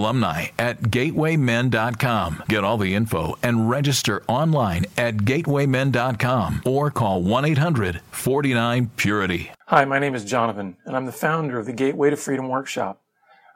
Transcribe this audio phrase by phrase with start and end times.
[0.00, 2.42] alumni at gatewaymen.com.
[2.48, 9.52] Get all the info and register online at gatewaymen.com or call 1 800 49 Purity.
[9.66, 13.02] Hi, my name is Jonathan, and I'm the founder of the Gateway to Freedom Workshop.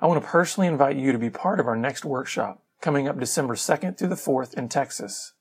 [0.00, 3.18] I want to personally invite you to be part of our next workshop coming up
[3.18, 5.32] December 2nd through the 4th in Texas.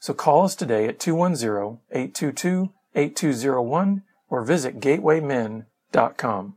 [0.00, 6.56] So call us today at 210 822 8201 or visit gatewaymen.com.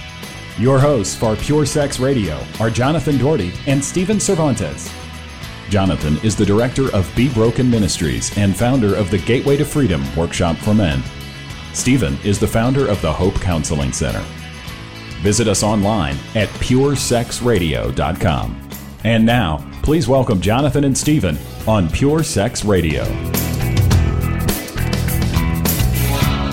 [0.61, 4.93] Your hosts for Pure Sex Radio are Jonathan Daugherty and Stephen Cervantes.
[5.69, 10.03] Jonathan is the director of Be Broken Ministries and founder of the Gateway to Freedom
[10.15, 11.01] Workshop for Men.
[11.73, 14.23] Stephen is the founder of the Hope Counseling Center.
[15.23, 18.69] Visit us online at puresexradio.com.
[19.03, 23.50] And now, please welcome Jonathan and Stephen on Pure Sex Radio.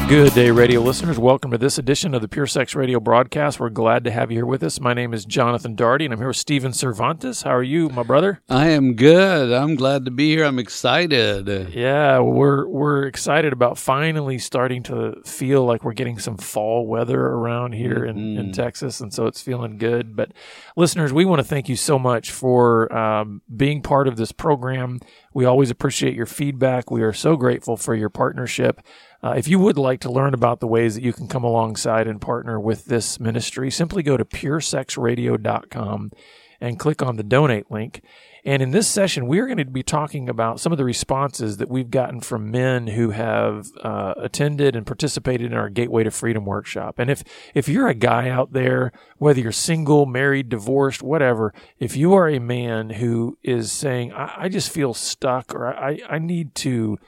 [0.09, 1.19] Good day, radio listeners.
[1.19, 3.61] Welcome to this edition of the Pure Sex Radio broadcast.
[3.61, 4.81] We're glad to have you here with us.
[4.81, 7.43] My name is Jonathan Daugherty, and I'm here with Stephen Cervantes.
[7.43, 8.41] How are you, my brother?
[8.49, 9.53] I am good.
[9.53, 10.45] I'm glad to be here.
[10.47, 11.75] I'm excited.
[11.75, 17.21] Yeah, we're we're excited about finally starting to feel like we're getting some fall weather
[17.21, 18.41] around here in, Mm-hmm.
[18.41, 20.17] in Texas, and so it's feeling good.
[20.17, 20.33] But
[20.75, 25.01] listeners, we want to thank you so much for um, being part of this program.
[25.35, 26.91] We always appreciate your feedback.
[26.91, 28.81] We are so grateful for your partnership.
[29.23, 32.07] Uh, if you would like to learn about the ways that you can come alongside
[32.07, 36.13] and partner with this ministry, simply go to puresexradio.com
[36.61, 38.03] and click on the donate link.
[38.45, 41.59] And in this session, we are going to be talking about some of the responses
[41.59, 46.11] that we've gotten from men who have uh, attended and participated in our Gateway to
[46.11, 46.99] Freedom workshop.
[46.99, 47.25] And if
[47.55, 52.29] if you're a guy out there, whether you're single, married, divorced, whatever, if you are
[52.29, 56.99] a man who is saying, "I, I just feel stuck," or "I I need to."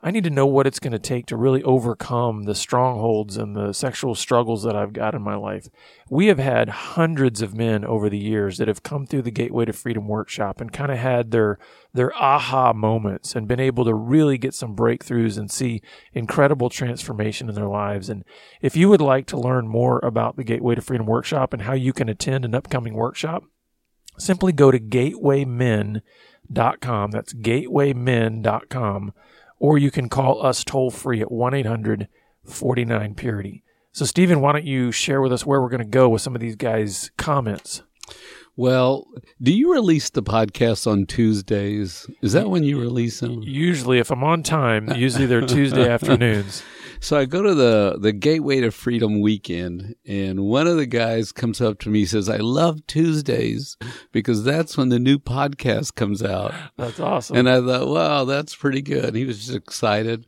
[0.00, 3.56] I need to know what it's going to take to really overcome the strongholds and
[3.56, 5.66] the sexual struggles that I've got in my life.
[6.08, 9.64] We have had hundreds of men over the years that have come through the Gateway
[9.64, 11.58] to Freedom workshop and kind of had their
[11.92, 15.82] their aha moments and been able to really get some breakthroughs and see
[16.12, 18.08] incredible transformation in their lives.
[18.08, 18.22] And
[18.60, 21.72] if you would like to learn more about the Gateway to Freedom workshop and how
[21.72, 23.42] you can attend an upcoming workshop,
[24.16, 27.10] simply go to gatewaymen.com.
[27.10, 29.12] That's gatewaymen.com
[29.58, 32.08] or you can call us toll free at 1 800
[32.44, 33.62] 49 Purity.
[33.92, 36.34] So, Stephen, why don't you share with us where we're going to go with some
[36.34, 37.82] of these guys' comments?
[38.56, 39.06] Well,
[39.40, 42.08] do you release the podcast on Tuesdays?
[42.22, 43.40] Is that when you release them?
[43.42, 46.62] Usually, if I'm on time, usually they're Tuesday afternoons.
[47.00, 51.32] So I go to the the Gateway to Freedom weekend, and one of the guys
[51.32, 53.76] comes up to me and says, "I love Tuesdays
[54.12, 57.36] because that's when the new podcast comes out." That's awesome.
[57.36, 60.26] And I thought, "Wow, that's pretty good." He was just excited.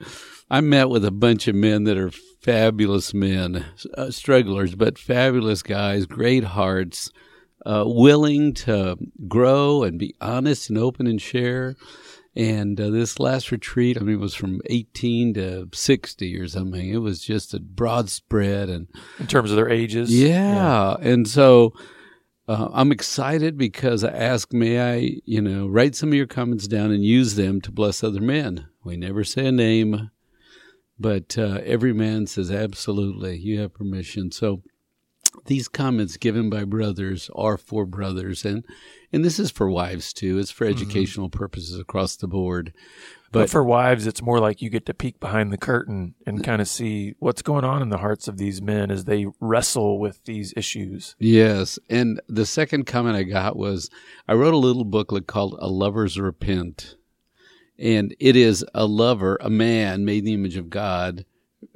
[0.51, 2.11] I met with a bunch of men that are
[2.41, 3.65] fabulous men,
[3.97, 7.11] uh, strugglers, but fabulous guys, great hearts,
[7.67, 8.97] uh, willing to
[9.29, 11.77] grow and be honest and open and share.
[12.41, 16.89] And uh, this last retreat, I mean, it was from 18 to 60 or something.
[16.89, 18.89] It was just a broad spread and
[19.19, 20.11] in terms of their ages.
[20.11, 20.97] yeah.
[21.03, 21.75] And so
[22.49, 26.67] uh, I'm excited because I asked, may I, you know, write some of your comments
[26.67, 28.69] down and use them to bless other men?
[28.83, 30.11] We never say a name,
[30.99, 34.33] but uh, every man says, absolutely, you have permission.
[34.33, 34.63] So
[35.51, 38.65] these comments given by brothers are for brothers, and
[39.13, 40.39] and this is for wives too.
[40.39, 40.81] It's for mm-hmm.
[40.81, 42.73] educational purposes across the board.
[43.33, 46.45] But, But- for wives, it's more like you get to peek behind the curtain and
[46.45, 49.99] kind of see what's going on in the hearts of these men as they wrestle
[49.99, 51.17] with these issues.
[51.19, 51.79] Yes.
[51.89, 53.91] And the second comment I got was
[54.29, 56.95] I wrote a little booklet called A Lover's Repent.
[57.77, 61.25] And it is a lover, a man made in the image of God,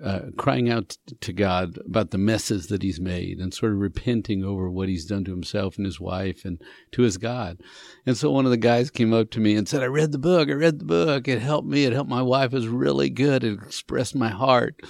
[0.02, 4.42] uh, crying out to God about the messes that he's made and sort of repenting
[4.42, 6.60] over what he's done to himself and his wife and
[6.92, 7.60] to his God.
[8.06, 10.18] And so one of the guys came up to me and said, I read the
[10.18, 10.48] book.
[10.48, 11.28] I read the book.
[11.28, 11.84] It helped me.
[11.84, 12.52] It helped my wife.
[12.52, 13.44] It was really good.
[13.44, 14.80] It expressed my heart.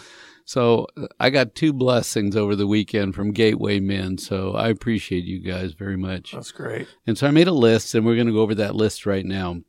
[0.46, 0.86] So
[1.18, 4.18] I got two blessings over the weekend from Gateway Men.
[4.18, 6.32] So I appreciate you guys very much.
[6.32, 6.86] That's great.
[7.06, 9.24] And so I made a list, and we're going to go over that list right
[9.24, 9.62] now.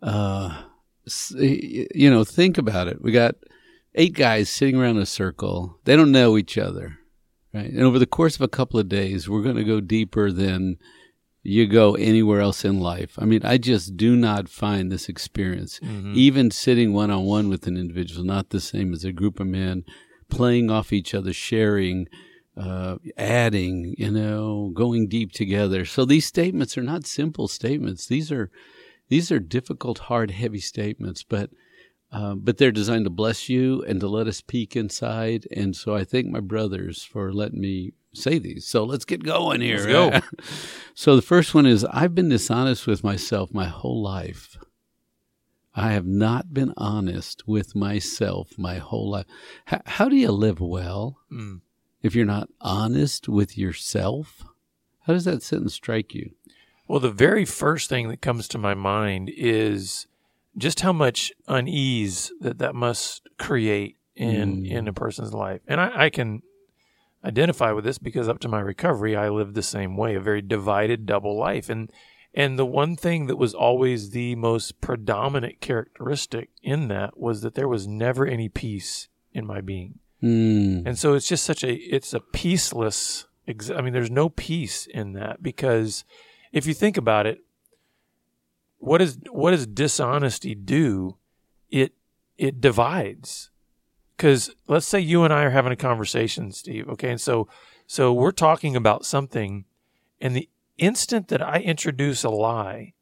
[0.00, 0.62] Uh,
[1.36, 3.02] you know, think about it.
[3.02, 3.34] We got
[3.94, 5.78] eight guys sitting around a circle.
[5.84, 6.98] They don't know each other,
[7.52, 7.70] right?
[7.70, 10.78] And over the course of a couple of days, we're going to go deeper than
[11.42, 13.14] you go anywhere else in life.
[13.18, 15.80] I mean, I just do not find this experience,
[16.14, 19.46] even sitting one on one with an individual, not the same as a group of
[19.46, 19.84] men
[20.28, 22.06] playing off each other, sharing,
[22.56, 25.84] uh, adding, you know, going deep together.
[25.86, 28.06] So these statements are not simple statements.
[28.06, 28.50] These are
[29.10, 31.50] these are difficult, hard, heavy statements, but
[32.12, 35.46] uh, but they're designed to bless you and to let us peek inside.
[35.54, 38.66] And so I thank my brothers for letting me say these.
[38.66, 39.86] So let's get going here.
[39.86, 40.44] Let's go.
[40.94, 44.56] so the first one is I've been dishonest with myself my whole life.
[45.72, 49.26] I have not been honest with myself my whole life.
[49.72, 51.60] H- how do you live well Mm.
[52.02, 54.42] if you're not honest with yourself?
[55.06, 56.32] How does that sentence strike you?
[56.90, 60.08] Well, the very first thing that comes to my mind is
[60.58, 64.70] just how much unease that that must create in Mm.
[64.72, 66.42] in a person's life, and I, I can
[67.24, 70.42] identify with this because up to my recovery, I lived the same way, a very
[70.42, 71.92] divided double life, and
[72.34, 77.54] and the one thing that was always the most predominant characteristic in that was that
[77.54, 80.00] there was never any peace in my being.
[80.20, 80.86] Mm.
[80.86, 84.86] And so it's just such a it's a peaceless ex- I mean there's no peace
[84.86, 86.04] in that because
[86.52, 87.40] if you think about it
[88.78, 91.16] what is what does dishonesty do?
[91.70, 91.92] It
[92.38, 93.50] it divides.
[94.16, 97.10] Cuz let's say you and I are having a conversation, Steve, okay?
[97.10, 97.46] And so
[97.86, 99.66] so we're talking about something
[100.20, 100.48] and the
[100.78, 102.94] instant that I introduce a lie,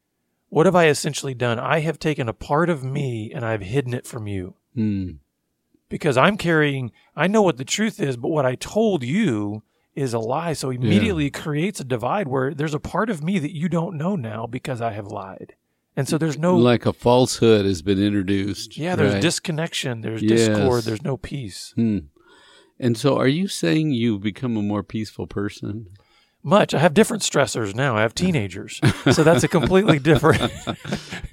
[0.49, 1.59] what have I essentially done?
[1.59, 5.19] I have taken a part of me and I've hidden it from you Mm.
[5.87, 9.63] because I'm carrying, I know what the truth is, but what I told you
[9.99, 10.53] is a lie.
[10.53, 13.97] So immediately it creates a divide where there's a part of me that you don't
[13.97, 15.55] know now because I have lied.
[15.95, 18.77] And so there's no, like a falsehood has been introduced.
[18.77, 19.21] yeah, there's right?
[19.21, 20.47] disconnection, there's Yes.
[20.47, 21.73] discord, there's no peace.
[21.75, 21.99] Hmm.
[22.79, 25.87] And so, are you saying you've become a more peaceful person?
[26.41, 26.73] Much.
[26.73, 27.97] I have different stressors now.
[27.97, 28.79] I have teenagers.
[29.11, 30.53] so that's a completely different.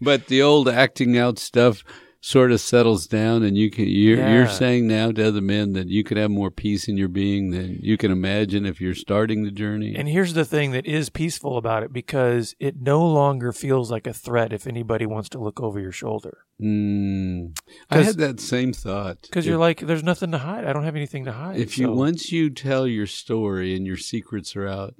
[0.02, 1.84] But the old acting out stuff
[2.20, 3.86] sort of settles down, and you can.
[3.86, 7.08] You're, you're saying now to other men that you could have more peace in your
[7.08, 9.94] being than you can imagine if you're starting the journey.
[9.96, 14.06] And here's the thing that is peaceful about it because it no longer feels like
[14.06, 16.38] a threat if anybody wants to look over your shoulder.
[16.60, 17.56] Mm.
[17.90, 19.22] I had that same thought.
[19.22, 20.64] Because you're like, there's nothing to hide.
[20.64, 21.58] I don't have anything to hide.
[21.58, 24.94] if you So- once you tell your story and your secrets are out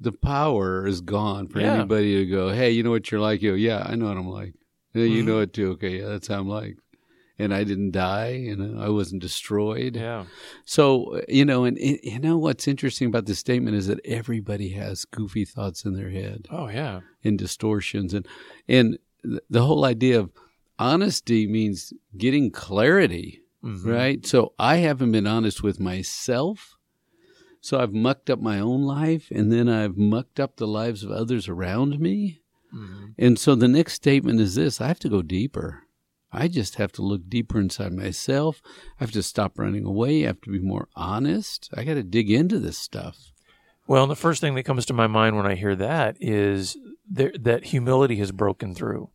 [0.00, 1.74] the power is gone for Yeah.
[1.74, 4.16] anybody to go hey you know what you're like you go, yeah i know what
[4.16, 4.54] i'm like
[5.02, 5.26] you Mhm.
[5.26, 6.76] know it too okay yeah that's how i'm like
[7.38, 10.24] and i didn't die you know i wasn't destroyed Yeah.
[10.64, 14.70] so you know and and you know what's interesting about this statement is that everybody
[14.70, 17.00] has goofy thoughts in their head Oh, yeah.
[17.24, 18.26] and distortions and
[18.68, 18.98] and
[19.50, 20.30] the whole idea of
[20.78, 23.84] honesty means getting clarity Mhm.
[23.84, 24.24] right?
[24.26, 26.76] So I haven't been honest with myself.
[27.60, 31.10] So I've mucked up my own life and then I've mucked up the lives of
[31.10, 32.42] others around me.
[32.76, 33.14] Mhm.
[33.18, 35.82] And so the next statement is this I have to go deeper.
[36.32, 38.60] I just have to look deeper inside myself.
[39.00, 40.24] I have to stop running away.
[40.24, 41.70] I have to be more honest.
[41.74, 43.32] I got to dig into this stuff.
[43.86, 46.76] Well, and the first thing that comes to my mind when I hear that is
[47.08, 49.10] there, that humility has broken through.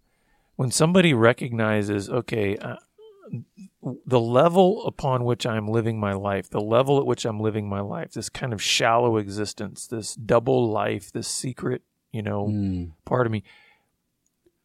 [0.56, 2.78] When somebody recognizes, okay, uh,
[4.06, 7.82] the level upon which I'm living my life, the level at which I'm living my
[7.82, 12.92] life, this kind of shallow existence, this double life, this secret, you know, Mm.
[13.06, 13.44] part of me.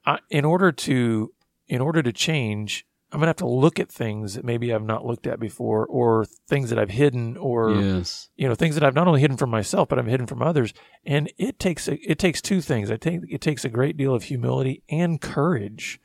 [0.04, 1.32] I, in order to
[1.68, 5.04] in order to change, I'm gonna have to look at things that maybe I've not
[5.04, 8.28] looked at before, or things that I've hidden, or Yes.
[8.36, 10.72] you know things that I've not only hidden from myself, but I've hidden from others.
[11.04, 12.88] And it takes a, it takes two things.
[12.90, 16.00] I think it takes a great deal of humility and courage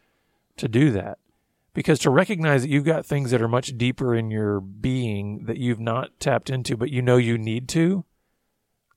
[0.57, 1.17] to do that,
[1.74, 5.57] Because to recognize that you've got things that are much deeper in your being that
[5.57, 8.03] you've not tapped into, but you know you need to,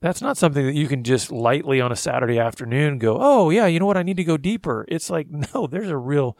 [0.04, 3.66] that's not something that you can just lightly on a Saturday afternoon go, oh, yeah,
[3.66, 3.96] you know what?
[3.96, 4.84] I need to go deeper.
[4.88, 6.36] It's like, no, there's a real,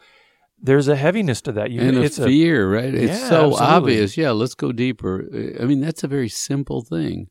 [0.61, 1.71] there's a heaviness to that.
[1.71, 2.93] You, and a it's fear, right?
[2.93, 3.65] It's Yeah, so absolutely.
[3.75, 4.17] obvious.
[4.17, 5.25] Yeah, let's go deeper.
[5.59, 7.27] I mean, that's a very simple thing,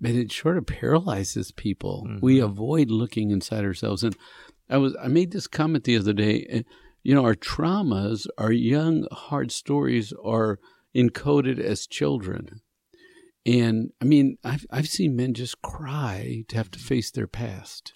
[0.00, 2.04] but it sort of paralyzes people.
[2.08, 2.18] Mm-hmm.
[2.26, 4.02] We avoid looking inside ourselves.
[4.02, 4.16] And
[4.68, 6.46] I was I made this comment the other day.
[6.50, 6.62] eh,
[7.04, 10.58] You know, our traumas, our young hard stories are
[10.94, 12.60] encoded as children.
[13.46, 17.92] And I mean, I've I've seen men just cry to have to face their past.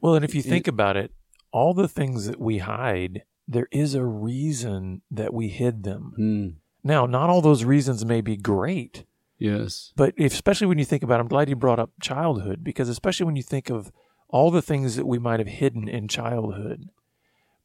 [0.00, 1.12] Well, and if you think about it,
[1.52, 6.12] all the things that we hide, there is a reason that we hid them.
[6.16, 6.48] Hmm.
[6.86, 9.04] Now, not all those reasons may be great,
[9.38, 9.92] Yes.
[9.96, 13.26] but if, especially when you think about, I'm glad you brought up childhood because especially
[13.26, 13.90] when you think of
[14.28, 16.88] all the things that we might have hidden in childhood,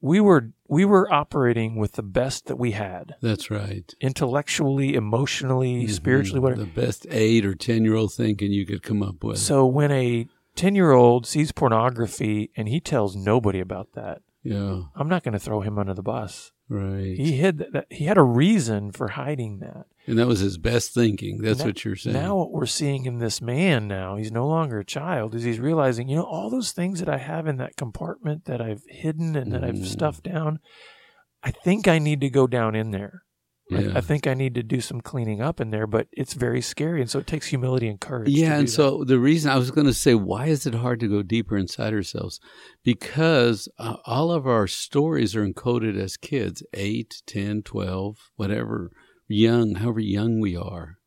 [0.01, 3.93] we were we were operating with the best that we had, That's right.
[4.01, 6.43] intellectually, emotionally, spiritually, Mhm.
[6.43, 6.61] whatever.
[6.63, 9.37] The best eight or ten year old thinking you could come up with.
[9.37, 14.81] So when a 10 year old sees pornography and he tells nobody about that, yeah,
[14.95, 16.51] I'm not going to throw him under the bus.
[16.69, 17.15] right.
[17.17, 17.85] He hid that.
[17.89, 19.87] He had a reason for hiding that.
[20.07, 21.39] And that was his best thinking.
[21.41, 22.13] That's Now- what you're saying.
[22.15, 25.59] Now, what we're seeing in this man now, he's no longer a child, is he's
[25.59, 29.35] realizing, you know, all those things that I have in that compartment that I've hidden
[29.35, 29.85] and that I've Mhm.
[29.85, 30.59] stuffed down,
[31.43, 33.21] I think I need to go down in there.
[33.71, 33.91] I- Yeah.
[33.95, 36.99] I, think I need to do some cleaning up in there, but it's very scary.
[36.99, 38.27] And so it takes humility and courage.
[38.29, 38.71] yeah, and that.
[38.71, 41.55] so the reason I was going to say, why is it hard to go deeper
[41.57, 42.41] inside ourselves?
[42.83, 48.91] Because uh, all of our stories are encoded as kids 8, 10, 12, whatever,
[49.31, 50.97] young, however young we are.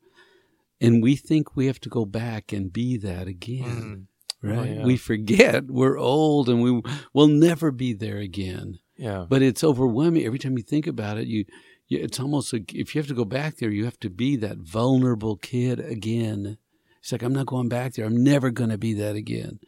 [0.81, 4.07] And we think we have to go back and be that again.
[4.43, 4.49] Mm.
[4.49, 4.57] Right?
[4.57, 4.83] Oh, yeah.
[4.83, 6.81] We forget we're old and we
[7.13, 8.79] will never be there again.
[8.97, 9.25] yeah.
[9.27, 10.23] But it's overwhelming.
[10.25, 11.45] Every time you think about it, you,
[11.87, 14.35] you it's almost like if you have to go back there, you have to be
[14.37, 16.57] that vulnerable kid again.
[16.99, 18.05] It's like I'm not going back there.
[18.05, 19.59] I'm never going to be that again.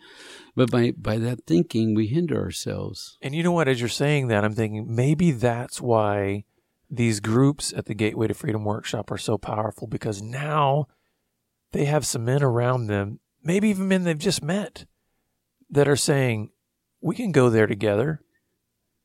[0.55, 3.17] But by by that thinking, we hinder ourselves.
[3.21, 3.67] And you know what?
[3.67, 6.45] As you're saying that, I'm thinking maybe that's why
[6.89, 10.87] these groups at the Gateway to Freedom Workshop are so powerful because now
[11.73, 14.85] they have some men around them, maybe even men they've just met,
[15.69, 16.49] that are saying,
[17.01, 18.21] we can go there together.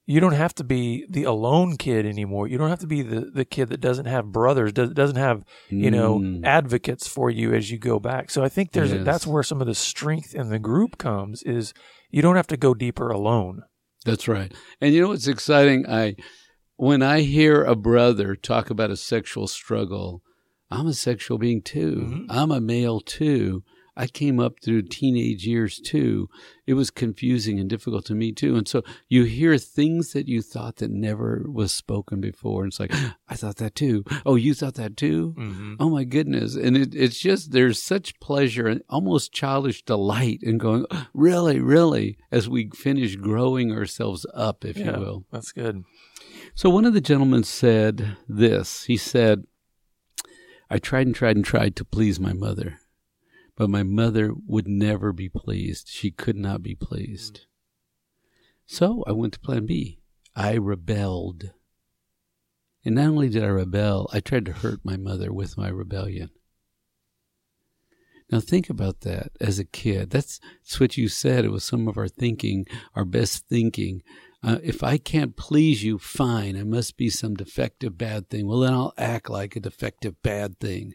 [0.06, 2.48] You don't have to be the alone kid anymore.
[2.48, 5.44] You don't have to be the, the kid that doesn't have brothers, does, doesn't have,
[5.68, 6.44] you know, Mm.
[6.44, 8.30] advocates for you as you go back.
[8.30, 9.04] So I think there's Yes.
[9.04, 11.72] that's where some of the strength in the group comes is
[12.10, 13.62] you don't have to go deeper alone.
[14.04, 14.52] That's right.
[14.80, 15.86] And you know what's exciting?
[15.88, 16.16] I
[16.76, 20.22] when I hear a brother talk about a sexual struggle,
[20.70, 21.96] I'm a sexual being too.
[21.96, 22.26] Mhm.
[22.28, 23.62] I'm a male too.
[23.94, 26.30] I came up through teenage years too.
[26.66, 28.56] It was confusing and difficult to me too.
[28.56, 32.62] And so you hear things that you thought that never was spoken before.
[32.64, 32.90] And it's like,
[33.28, 34.02] I thought that too.
[34.24, 35.34] Oh, you thought that too?
[35.36, 35.74] Mm-hmm.
[35.78, 36.54] Oh my goodness.
[36.56, 42.16] And it, it's just, there's such pleasure and almost childish delight in going, really, really,
[42.30, 45.24] as we finish growing ourselves up, if you will.
[45.30, 45.84] That's good.
[46.54, 48.84] So one of the gentlemen said this.
[48.84, 49.44] He said,
[50.68, 52.78] I tried and tried and tried to please my mother,
[53.56, 55.88] but my mother would never be pleased.
[55.88, 57.46] She could not be pleased.
[58.66, 60.00] So I went to plan B.
[60.36, 61.52] I rebelled.
[62.84, 66.30] And not only did I rebel, I tried to hurt my mother with my rebellion.
[68.30, 70.10] Now think about that as a kid.
[70.10, 71.44] That's, that's what you said.
[71.44, 74.02] It was some of our thinking, our best thinking.
[74.42, 76.56] Uh, if I can't please you, fine.
[76.56, 78.46] I must be some defective bad thing.
[78.46, 80.94] Well, then I'll act like a defective bad thing.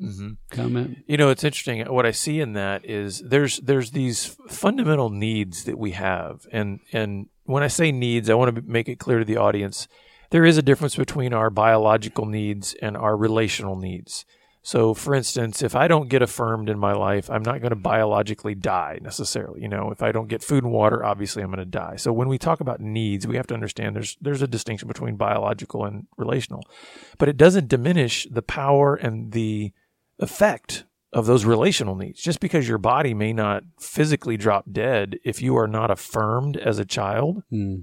[0.00, 0.30] Mm-hmm.
[0.50, 0.98] Comment?
[1.06, 1.84] You know, it's interesting.
[1.86, 6.80] What I see in that is there's there's these fundamental needs that we have, and
[6.92, 9.88] and when I say needs, I want to make it clear to the audience
[10.30, 14.24] there is a difference between our biological needs and our relational needs.
[14.62, 17.76] So, for instance, if I don't get affirmed in my life, I'm not going to
[17.76, 19.62] biologically die necessarily.
[19.62, 21.96] You know, if I don't get food and water, obviously I'm going to die.
[21.96, 25.16] So, when we talk about needs, we have to understand there's there's a distinction between
[25.16, 26.62] biological and relational,
[27.16, 29.72] but it doesn't diminish the power and the
[30.18, 32.20] effect of those relational needs.
[32.20, 36.78] Just because your body may not physically drop dead if you are not affirmed as
[36.78, 37.76] a child Hmm.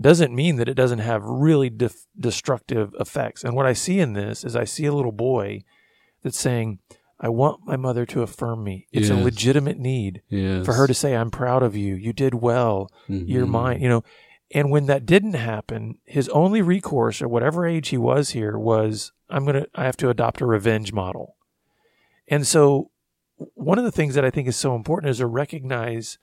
[0.00, 3.42] doesn't mean that it doesn't have really def- destructive effects.
[3.44, 5.62] And what I see in this is I see a little boy
[6.28, 6.78] that's saying,
[7.20, 8.86] I want my mother to affirm me.
[8.92, 10.64] It's a legitimate need Yes.
[10.64, 11.94] for her to say, I'm proud of you.
[11.94, 12.88] You did well.
[13.08, 13.50] You're Mhm.
[13.50, 13.80] mine.
[13.80, 14.02] You know,
[14.52, 19.10] and when that didn't happen, his only recourse at whatever age he was here was,
[19.28, 21.34] I'm going to, I have to adopt a revenge model.
[22.28, 22.90] And so
[23.54, 26.18] one of the things that I think is so important is to recognize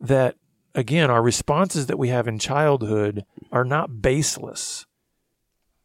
[0.00, 0.36] that
[0.74, 4.84] again, our responses that we have in childhood are not baseless.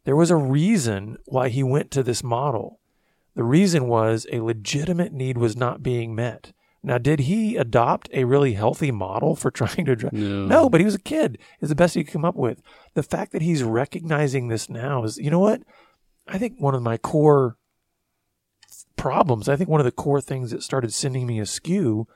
[0.04, 2.78] There was a reason why he went to this model.
[3.34, 6.52] The reason was a legitimate need was not being met.
[6.82, 10.12] Now, did he adopt a really healthy model for trying to address?
[10.12, 10.46] No.
[10.46, 11.38] no, but he was a kid.
[11.60, 12.60] Is the best he could come up with.
[12.94, 15.62] The fact that he's recognizing this now is, you know what?
[16.28, 17.56] I think one of my core
[18.96, 22.06] problems, I think one of the core things that started sending me askew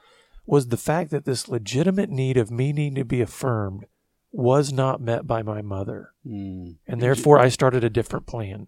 [0.46, 3.86] was the fact that this legitimate need of me needing to be affirmed
[4.32, 6.12] was not met by my mother.
[6.26, 6.76] Mm.
[6.86, 8.66] And therefore, I started a different plan.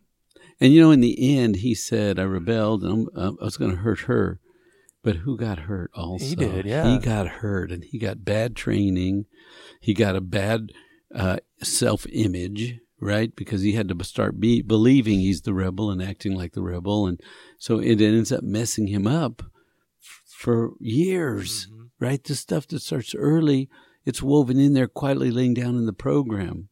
[0.61, 3.71] And you know, in the end, he said, "I rebelled, and I'm, I was going
[3.71, 4.41] to hurt her."
[5.03, 5.91] But who got hurt?
[5.95, 6.93] Also, He did, yeah.
[6.93, 9.25] He got hurt, and he got bad training.
[9.81, 10.73] He got a bad
[11.15, 13.35] uh, self-image, right?
[13.35, 17.07] Because he had to start be, believing he's the rebel and acting like the rebel,
[17.07, 17.19] and
[17.59, 19.43] so it ends up messing him up
[20.03, 21.83] f- for years, Mm-hmm.
[21.99, 22.23] right?
[22.23, 23.71] The stuff that starts early,
[24.05, 26.69] it's woven in there, quietly laying down in the program.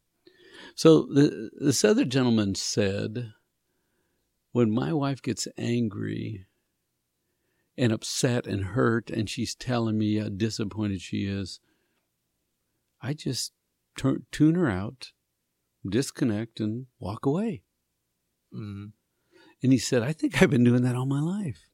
[0.75, 3.33] So the this other gentleman said,
[4.59, 6.45] when my wife gets angry
[7.77, 11.61] and upset and hurt, and she's telling me how disappointed she is,
[13.00, 13.53] I just
[13.97, 15.12] turn, tune her out,
[15.88, 17.62] disconnect, and walk away.
[18.53, 18.95] Mhm.
[19.62, 21.71] And he said, I think I've been doing that all my life.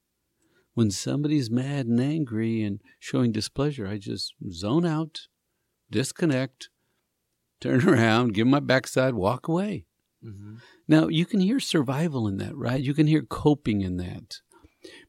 [0.75, 5.29] When somebody's mad and angry and showing displeasure, I just zone out,
[5.91, 6.69] disconnect,
[7.63, 9.87] turn around, give my backside, walk away.
[10.25, 10.59] Mhm.
[10.89, 12.83] Now, you can hear survival in that, right?
[12.83, 14.41] You can hear coping in that.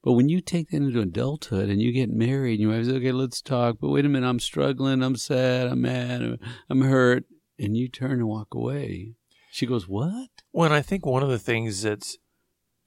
[0.04, 2.94] But when you take that into adulthood and you get married, and your wife says,
[2.96, 3.78] okay, let's talk.
[3.80, 7.26] But wait a minute, I'm struggling, I'm sad, I'm mad, I'm hurt.
[7.60, 9.16] And you turn and walk away.
[9.52, 10.30] She goes, what?
[10.52, 12.18] Well, I think one of the things that's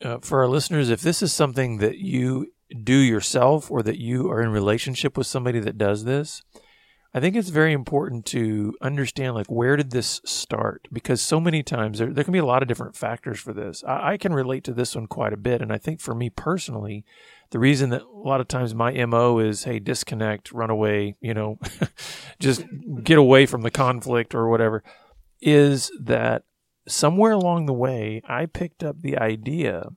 [0.03, 2.53] uh, for our listeners, if this is something that you
[2.85, 6.43] do yourself or that you are in relationship with somebody that does this,
[7.19, 10.87] I think it's very important to understand like where did this start?
[10.93, 13.83] Because so many times there, there can be a lot of different factors for this.
[13.83, 15.61] I, I can relate to this one quite a bit.
[15.61, 17.05] And I think for me personally,
[17.51, 21.35] the reason that a lot of times my MO is, hey, disconnect, run away, you
[21.35, 21.59] know,
[22.39, 22.63] just
[23.03, 24.85] get away from the conflict or whatever,
[25.41, 26.45] is that
[26.87, 29.89] somewhere along the way, I picked up the idea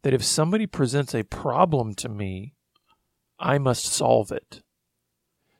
[0.00, 2.54] that if somebody presents a problem to me,
[3.38, 4.62] I must solve it.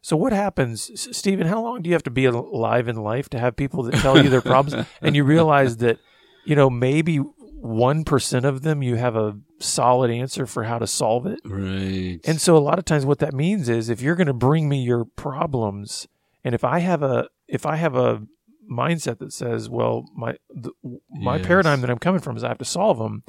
[0.07, 0.89] So what happens,
[1.19, 1.49] Stephen?
[1.49, 4.23] How long do you have to be alive in life to have people that tell
[4.23, 5.99] you their problems, and you realize that,
[6.45, 10.87] you know, maybe one percent of them you have a solid answer for how to
[10.87, 12.21] solve it, Right.
[12.23, 14.69] and so a lot of times what that means is if you're going to bring
[14.69, 16.07] me your problems
[16.45, 18.23] and if I have a if I have a
[18.71, 20.71] mindset that says, well, my the,
[21.11, 21.47] my Yes.
[21.47, 23.25] paradigm that I'm coming from is I have to solve them,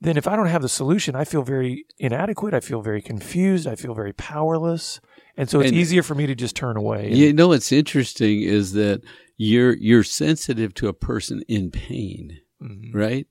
[0.00, 3.66] then if I don't have the solution, I feel very inadequate, I feel very confused,
[3.66, 5.00] I feel very powerless.
[5.36, 7.12] And so it's And- easier for me to just turn away.
[7.12, 9.02] You know what's interesting is that
[9.36, 12.94] you're you're sensitive to a person in pain, Mhm.
[12.94, 13.26] right?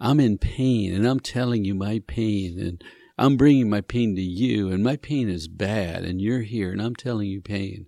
[0.00, 2.82] I'm in pain and I'm telling you my pain and
[3.18, 6.80] I'm bringing my pain to you and my pain is bad and you're here and
[6.80, 7.86] I'm telling you pain.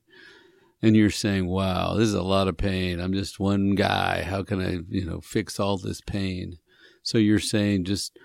[0.83, 3.01] And you're saying, "Wow, this is a lot of pain.
[3.01, 4.23] I'm just one guy.
[4.23, 6.59] How can I, you know, fix all this pain?"
[7.03, 8.19] So you're saying just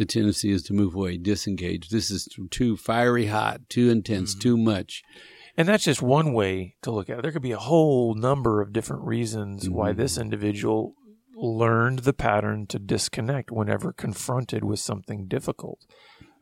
[0.00, 1.90] the tendency is to move away, disengage.
[1.90, 5.02] This is too fiery hot, too intense, too much.
[5.58, 7.22] And that's just one way to look at it.
[7.22, 10.22] There could be a whole number of different reasons why this Mm-hmm.
[10.22, 10.94] individual
[11.36, 15.80] learned the pattern to disconnect whenever confronted with something difficult.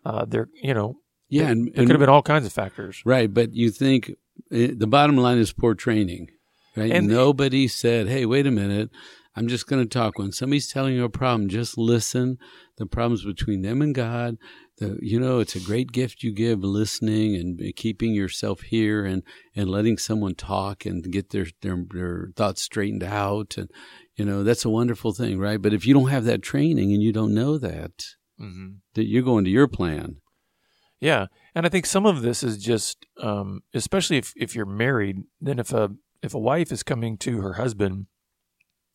[0.05, 3.03] Uh, there, you know, Yeah, there, and, there could have been all kinds of factors.
[3.05, 4.13] Right, but you think
[4.53, 6.29] eh, the bottom line is poor training,
[6.77, 6.93] right?
[6.93, 8.91] And- Nobody said, "Hey, wait a minute,
[9.39, 12.39] I'm just going to talk." When somebody's telling you a problem, just listen.
[12.77, 14.37] The problem's between them and God.
[14.79, 19.23] The, you know, it's a great gift you give, listening and keeping yourself here, and
[19.57, 23.71] and letting someone talk and get their their, their thoughts straightened out, and
[24.17, 25.61] you know that's a wonderful thing, right?
[25.63, 27.93] But if you don't have that training and you don't know that,
[28.41, 28.69] Mm-hmm.
[28.95, 30.17] that you're going to your plan.
[31.01, 35.23] Yeah, and I think some of this is just, um, especially if if you're married,
[35.41, 35.91] then if a
[36.23, 38.07] if a wife is coming to her husband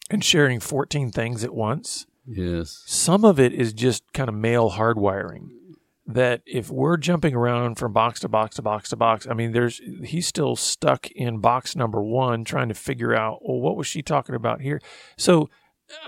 [0.09, 2.83] and sharing 14 things at once, Yes.
[2.85, 5.49] some of it is just kind of male hardwiring.
[6.05, 9.53] That if we're jumping around from box to box to box to box i mean
[9.53, 13.87] there's he's still stuck in box number one trying to figure out well what was
[13.87, 14.81] she talking about here?
[15.17, 15.49] So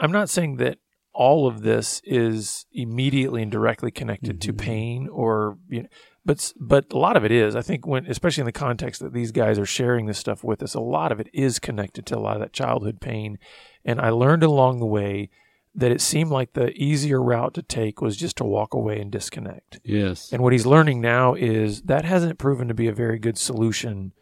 [0.01, 0.79] i'm not saying that
[1.13, 4.65] all of this is immediately and directly connected to mm-hmm.
[4.65, 5.89] pain or you know
[6.25, 7.55] but but a lot of it is.
[7.55, 10.63] I think when especially in the context that these guys are sharing this stuff with
[10.63, 13.38] us a lot of it is connected to a lot of that childhood pain
[13.86, 15.30] and i learned along the way
[15.76, 19.12] that it seemed like the easier route to take was just to walk away and
[19.12, 19.80] disconnect.
[19.84, 20.32] Yes.
[20.32, 24.13] And what he's learning now is that hasn't proven to be a very good solution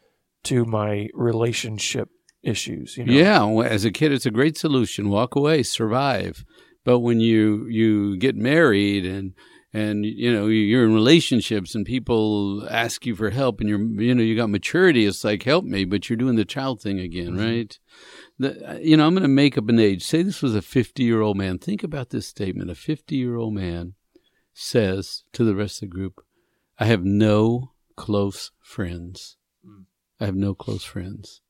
[0.45, 2.10] to my relationship
[2.41, 2.97] issues.
[2.97, 3.13] You know?
[3.13, 5.10] Yeah, as a kid, it's a great solution.
[5.10, 6.43] Walk away, survive.
[6.84, 9.34] But when you you get married and
[9.73, 14.13] and you know you're in relationships and people ask you for help and you're you
[14.13, 17.30] know you got maturity it's like help me but you're doing the child thing again
[17.32, 17.45] mm-hmm.
[17.45, 17.80] right
[18.43, 21.03] the, you know i'm going to make up an age say this was a 50
[21.03, 23.93] year old man think about this statement a 50 year old man
[24.53, 26.23] says to the rest of the group
[26.77, 29.86] i have no close friends mm.
[30.19, 31.41] i have no close friends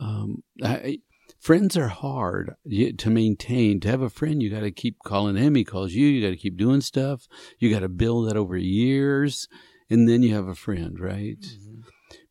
[0.00, 1.00] um, I,
[1.38, 2.54] friends are hard
[2.98, 3.80] to maintain.
[3.80, 5.54] To have a friend, you got to keep calling him.
[5.54, 6.06] He calls you.
[6.06, 7.28] You got to keep doing stuff.
[7.58, 9.48] You got to build that over years,
[9.88, 11.40] and then you have a friend, right?
[11.40, 11.80] Mm-hmm.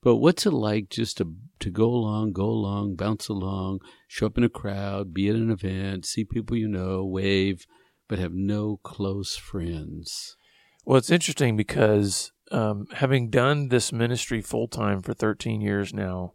[0.01, 4.37] But what's it like just to to go along, go along, bounce along, show up
[4.37, 7.65] in a crowd, be at an event, see people you know, wave,
[8.07, 10.37] but have no close friends?
[10.85, 16.33] Well, it's interesting because um, having done this ministry full time for 13 years now,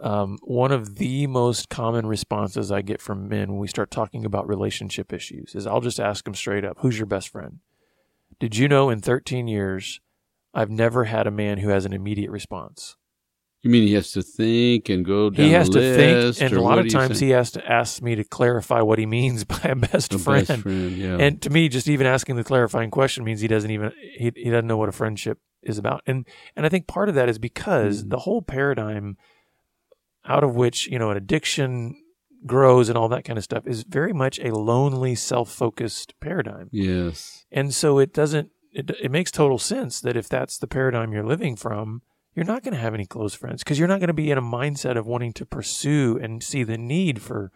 [0.00, 4.24] um, one of the most common responses I get from men when we start talking
[4.24, 7.60] about relationship issues is I'll just ask them straight up, Who's your best friend?
[8.38, 10.00] Did you know in 13 years,
[10.56, 12.96] I've never had a man who has an immediate response?
[13.62, 16.62] You mean he has to think and go down He has to think, and a
[16.62, 19.74] lot of times he has to ask me to clarify what he means by a
[19.74, 20.46] best a friend.
[20.46, 21.16] Best friend yeah.
[21.18, 24.50] And to me, just even asking the clarifying question means he doesn't even he, he
[24.50, 26.02] doesn't know what a friendship is about.
[26.06, 28.10] And and I think part of that is because mm.
[28.10, 29.16] the whole paradigm
[30.24, 31.96] out of which, you know, an addiction
[32.46, 36.68] grows and all that kind of stuff is very much a lonely, self focused paradigm.
[36.72, 37.44] Yes.
[37.50, 41.26] And so it doesn't, it, it makes total sense that if that's the paradigm you're
[41.26, 42.02] living from,
[42.34, 44.38] you're not going to have any close friends because you're not going to be in
[44.38, 47.50] a mindset of wanting to pursue and see the need for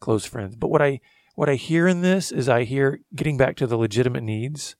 [0.00, 0.56] close friends.
[0.56, 1.00] But what I,
[1.34, 4.76] what I hear in this is I hear getting back to the legitimate needs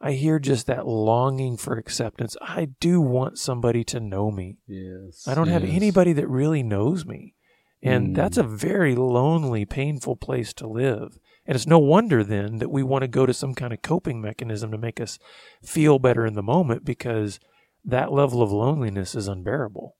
[0.00, 2.36] I hear just that longing for acceptance.
[2.42, 4.58] I do want somebody to know me.
[4.66, 5.26] Yes.
[5.26, 5.62] I don't yes.
[5.62, 7.34] have anybody that really knows me.
[7.82, 8.14] And mm.
[8.14, 11.18] that's a very lonely, painful place to live.
[11.46, 14.20] And it's no wonder then that we want to go to some kind of coping
[14.20, 15.18] mechanism to make us
[15.62, 17.38] feel better in the moment because
[17.84, 19.96] that level of loneliness is unbearable.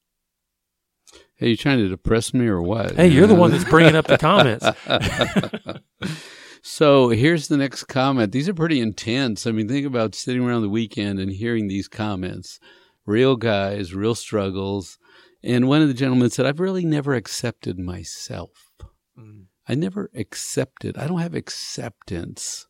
[1.36, 2.96] Hey, you trying to depress me or what?
[2.96, 4.66] Hey, you're the one that's bringing up the comments.
[6.68, 8.32] So here's the next comment.
[8.32, 9.46] These are pretty intense.
[9.46, 12.58] I mean, think about sitting around the weekend and hearing these comments.
[13.06, 14.98] Real guys, real struggles.
[15.44, 18.72] And one of the gentlemen said, I've really never accepted myself.
[19.16, 19.44] Mm.
[19.68, 22.66] I never accepted, I don't have acceptance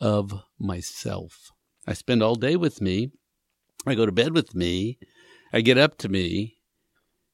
[0.00, 1.52] of myself.
[1.86, 3.10] I spend all day with me.
[3.86, 4.98] I go to bed with me.
[5.52, 6.58] I get up to me,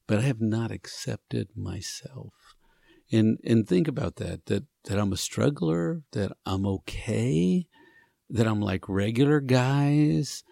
[0.07, 2.55] but I have not accepted myself
[3.11, 7.67] and and think about that that that I'm a struggler, that I'm okay,
[8.29, 10.43] that I'm like regular guys,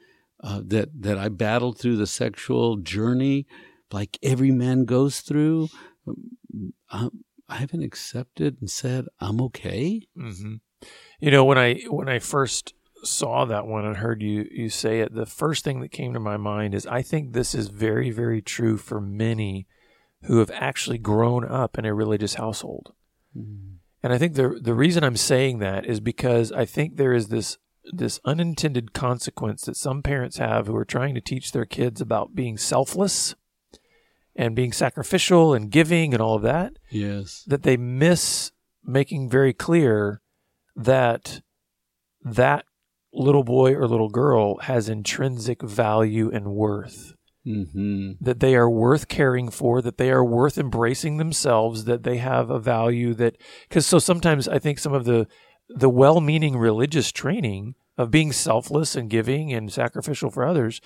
[0.44, 3.48] uh, that that I battled through the sexual journey
[3.92, 5.70] like every man goes through.
[6.90, 10.02] Um, I, haven't accepted and said I'm okay.
[10.18, 10.56] Mm-hmm.
[11.20, 15.02] You know when I when I first saw that one and heard you you say
[15.02, 18.12] it, the first thing that came to my mind is I think this is very
[18.12, 19.68] very true for many
[20.24, 22.94] who have actually grown up in a religious household.
[23.38, 23.76] Mm.
[24.02, 27.30] And I think the the reason I'm saying that is because I think there is
[27.30, 27.58] this
[27.92, 32.36] this unintended consequence that some parents have who are trying to teach their kids about
[32.36, 33.36] being selfless
[34.36, 36.74] and being sacrificial and giving and all of that.
[36.90, 37.44] Yes.
[37.48, 38.52] That they miss
[38.84, 40.22] making very clear
[40.76, 41.42] that
[42.24, 42.66] that
[43.14, 47.14] little boy or little girl has intrinsic value and worth.
[47.46, 48.12] Mm-hmm.
[48.22, 52.50] That they are worth caring for, that they are worth embracing themselves, that they have
[52.50, 53.36] a value that,
[53.68, 55.28] because so sometimes I think some of the,
[55.68, 60.82] the well meaning religious training of being selfless and giving and sacrificial for others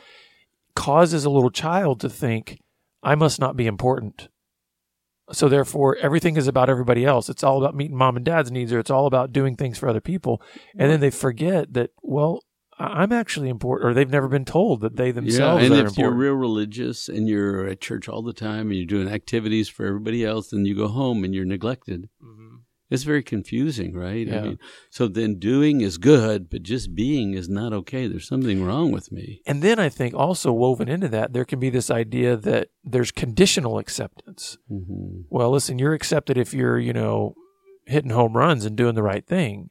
[0.76, 2.60] causes a little child to think,
[3.08, 4.28] I must not be important.
[5.32, 7.30] So therefore, everything is about everybody else.
[7.30, 9.88] It's all about meeting mom and dad's needs, or it's all about doing things for
[9.88, 10.42] other people.
[10.78, 12.44] And then they forget that, well,
[12.78, 15.80] I'm actually important, or they've never been told that they themselves are yeah, and if
[15.80, 15.98] important.
[15.98, 19.86] you're real religious and you're at church all the time and you're doing activities for
[19.86, 22.10] everybody else, then you go home and you're neglected.
[22.22, 22.57] Mm-hmm.
[22.90, 24.28] It's very confusing, right?
[24.28, 24.38] Yeah.
[24.38, 28.08] I mean, so then doing is good, but just being is not okay.
[28.08, 29.42] There's something wrong with me.
[29.46, 33.12] And then I think also woven into that, there can be this idea that there's
[33.12, 34.58] conditional acceptance.
[34.72, 35.24] Mm-hmm.
[35.30, 37.36] Well, listen, you're accepted if you're, you know,
[37.86, 39.70] hitting home runs and doing the right thing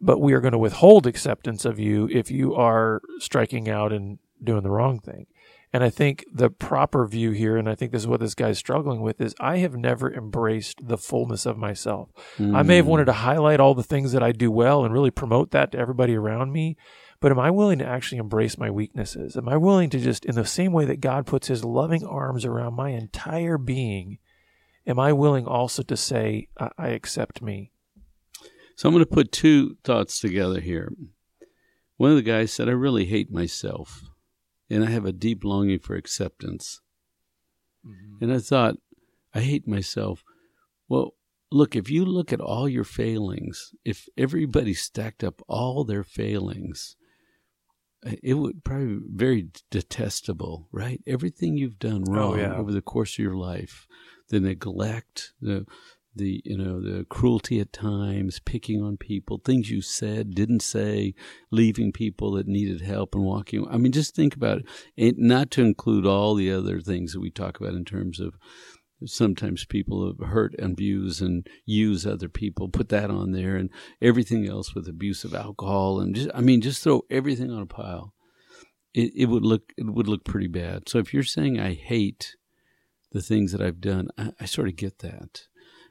[0.00, 4.18] but we are going to withhold acceptance of you if you are striking out and
[4.42, 5.26] doing the wrong thing.
[5.72, 8.58] And I think the proper view here, and I think this is what this guy's
[8.58, 12.08] struggling with, is I have never embraced the fullness of myself.
[12.38, 12.56] Mm.
[12.56, 15.10] I may have wanted to highlight all the things that I do well and really
[15.10, 16.78] promote that to everybody around me,
[17.20, 19.36] but am I willing to actually embrace my weaknesses?
[19.36, 22.44] Am I willing to just, in the same way that God puts his loving arms
[22.44, 24.18] around my entire being,
[24.86, 27.72] am I willing also to say, I, I accept me?
[28.76, 30.92] So I'm going to put two thoughts together here.
[31.96, 34.02] One of the guys said, I really hate myself,
[34.70, 36.80] and I have a deep longing for acceptance.
[37.86, 38.24] Mm-hmm.
[38.24, 38.76] And I thought,
[39.34, 40.24] I hate myself.
[40.88, 41.14] Well,
[41.50, 46.96] look, if you look at all your failings, if everybody stacked up all their failings,
[48.22, 51.00] it would probably be very detestable, right?
[51.06, 52.54] Everything you've done oh, wrong oh, yeah.
[52.54, 53.86] over the course of your life,
[54.28, 55.66] the neglect, the
[56.18, 61.14] the you know the cruelty at times, picking on people, things you said, didn't say,
[61.50, 63.66] leaving people that needed help and walking.
[63.70, 64.62] I mean, just think about
[64.96, 68.34] it, not to include all the other things that we talk about in terms of
[69.04, 73.70] sometimes people hurt and abuse and use other people put that on there and
[74.02, 77.66] everything else with abuse of alcohol and just i mean just throw everything on a
[77.66, 78.12] pile.
[78.94, 80.88] It, it would look it would look pretty bad.
[80.88, 82.36] So if you're saying i hate
[83.12, 85.47] the things that i've done i, I sort of get that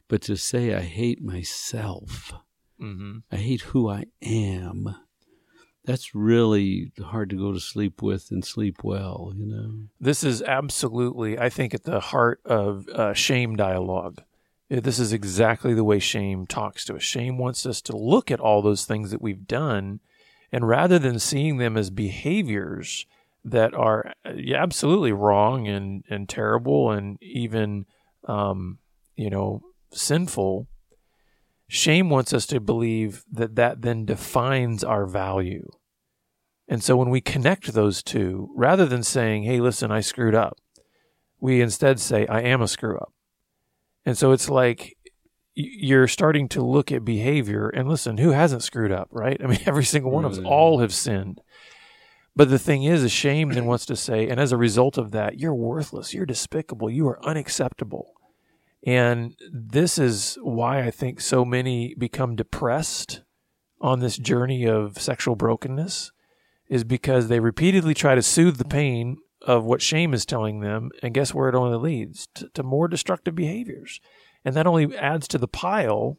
[0.08, 2.34] but to say I hate myself,
[2.82, 3.20] mm-hmm.
[3.32, 4.96] I hate who I am,
[5.88, 9.74] that's really hard to go to sleep with and sleep well, you know.
[10.02, 14.22] This is absolutely, I think, at the heart of uh, shame dialogue.
[14.70, 17.04] This is exactly the way shame talks to us.
[17.04, 20.02] Shame wants us to look at all those things that we've done,
[20.52, 23.06] and rather than seeing them as behaviors
[23.46, 27.86] that are uh, absolutely wrong and, and terrible and even,
[28.26, 28.78] um,
[29.15, 30.67] you know, sinful,
[31.67, 35.67] shame wants us to believe that that then defines our value.
[36.67, 40.58] And so when we connect those two, rather than saying, hey, listen, I screwed up,
[41.39, 43.13] we instead say, I am a screw up.
[44.06, 44.97] And so it's like
[45.54, 49.38] you're starting to look at behavior and listen, who hasn't screwed up, right?
[49.43, 50.82] I mean, every single one of us, all mm.
[50.82, 51.41] have sinned.
[52.36, 55.10] But the thing is, a shame then wants to say, and as a result of
[55.12, 58.13] that, you're worthless, you're despicable, you are unacceptable.
[58.86, 63.24] And this is why I think so many become depressed
[63.82, 66.12] on this journey of sexual brokenness
[66.70, 70.90] is because they repeatedly try to soothe the pain of what shame is telling them.
[71.02, 72.28] And guess where it only leads?
[72.36, 74.00] To, to more destructive behaviors.
[74.44, 76.18] And that only adds to the pile,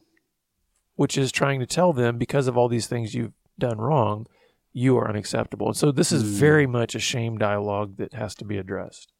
[0.94, 4.27] which is trying to tell them because of all these things you've done wrong,
[4.73, 5.68] you are unacceptable.
[5.68, 6.29] And so this is hmm.
[6.29, 9.12] very much a shame dialogue that has to be addressed.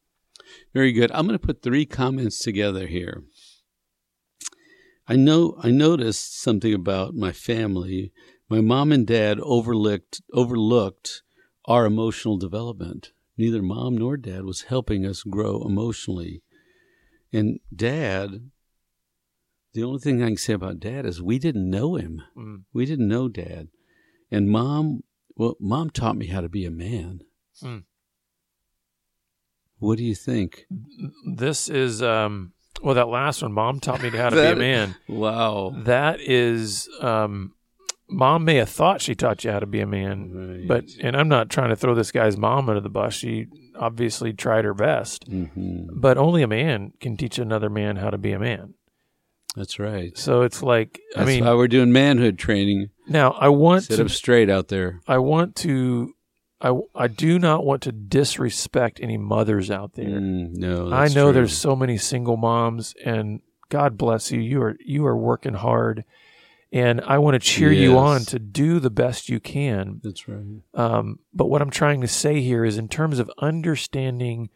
[0.73, 1.11] Very good.
[1.11, 3.23] I'm going to put three comments together here.
[5.07, 8.11] I know I noticed something about my family.
[8.47, 11.23] My mom and dad overlooked overlooked
[11.65, 13.11] our emotional development.
[13.37, 16.43] Neither mom nor dad was helping us grow emotionally.
[17.31, 18.49] And dad,
[19.73, 22.21] the only thing I can say about dad is we didn't know him.
[22.37, 22.63] Mm.
[22.73, 23.69] We didn't know dad.
[24.31, 25.03] And mom,
[25.35, 27.21] well, mom taught me how to be a man.
[27.63, 27.83] Mm.
[29.79, 30.65] What do you think?
[31.35, 34.59] This is um, well, that last one, mom taught me how to that, be a
[34.59, 34.95] man.
[35.07, 36.87] Wow, that is.
[37.01, 37.53] Um,
[38.09, 40.67] mom may have thought she taught you how to be a man, right.
[40.67, 43.13] but and I'm not trying to throw this guy's mom under the bus.
[43.13, 45.99] She obviously tried her best, mm-hmm.
[45.99, 48.75] but only a man can teach another man how to be a man.
[49.55, 50.17] That's right.
[50.17, 52.89] So it's like That's I mean, why we're doing manhood training.
[53.07, 55.01] Now I want sit to, up straight out there.
[55.07, 56.13] I want to
[56.61, 60.07] I, I do not want to disrespect any mothers out there.
[60.07, 61.33] Mm, no, I know true.
[61.33, 64.41] there's so many single moms, and God bless you.
[64.41, 66.03] You are you are working hard,
[66.71, 67.81] and I want to cheer yes.
[67.81, 70.01] you on to do the best you can.
[70.03, 70.61] That's right.
[70.73, 74.49] Um, but what I'm trying to say here is, in terms of understanding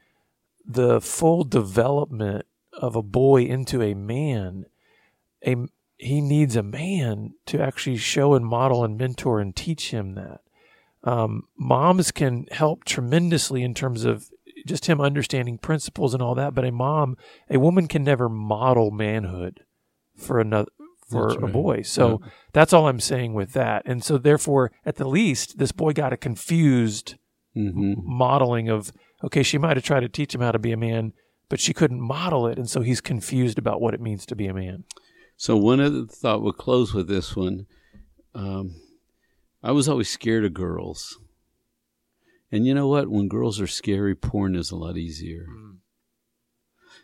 [0.66, 4.66] the full development of a boy into a man,
[5.46, 5.56] a
[5.98, 10.42] he needs a man to actually show and model and mentor and teach him that.
[11.04, 14.30] Um, moms can help tremendously in terms of
[14.66, 16.54] just him understanding principles and all that.
[16.54, 17.18] But a mom,
[17.50, 19.62] a woman can never model manhood
[20.16, 20.72] for another
[21.10, 21.44] for right.
[21.44, 21.82] a boy.
[21.82, 22.30] So yeah.
[22.54, 23.84] that's all I'm saying with that.
[23.86, 27.16] And so therefore, at the least, this boy got a confused
[27.56, 27.94] mm-hmm.
[27.98, 28.92] modeling of
[29.24, 31.14] okay, she might have tried to teach him how to be a man,
[31.50, 34.48] but she couldn't model it, and so he's confused about what it means to be
[34.48, 34.84] a man.
[35.38, 37.66] So one other thought we'll close with this one.
[38.36, 38.76] Um,
[39.64, 41.18] I was always scared of girls.
[42.52, 43.10] And you know what?
[43.10, 45.48] When girls are scary, porn is a lot easier.
[45.50, 45.78] Mm.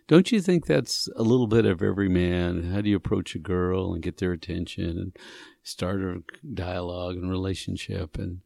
[0.07, 2.71] Don't you think that's a little bit of every man?
[2.71, 5.15] How do you approach a girl and get their attention and
[5.63, 8.41] start a dialogue and relationship and,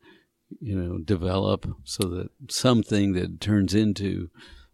[0.62, 4.30] you know, develop so that something that turns into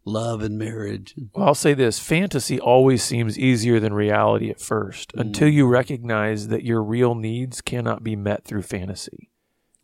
[0.09, 1.15] love and marriage.
[1.33, 5.21] Well, I'll say this fantasy always seems easier than reality at first mm.
[5.21, 9.29] until you recognize that your real needs cannot be met through fantasy.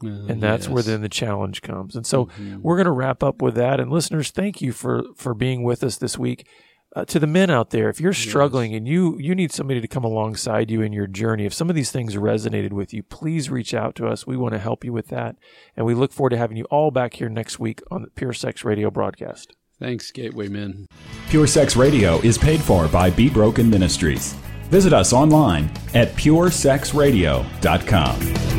[0.04, 0.74] Uh, and that's yes.
[0.74, 1.96] where then the challenge comes.
[1.96, 2.62] And so mm-hmm.
[2.62, 3.80] we're going to wrap up with that.
[3.80, 6.48] And listeners, thank you for for being with us this week.
[6.96, 8.78] Uh, to the men out there, if you're struggling yes.
[8.78, 11.76] and you you need somebody to come alongside you in your journey, if some of
[11.76, 14.26] these things resonated with you, please reach out to us.
[14.26, 15.36] We want to help you with that,
[15.76, 18.34] and we look forward to having you all back here next week on the Pure
[18.34, 19.58] Sex Radio broadcast.
[19.80, 20.88] Thanks, Gateway Men.
[21.30, 24.32] Pure Sex Radio is paid for by Be Broken Ministries.
[24.70, 28.55] Visit us online at puresexradio.com.